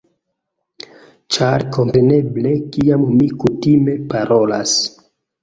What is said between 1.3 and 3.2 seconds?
Ĉar kompreneble kiam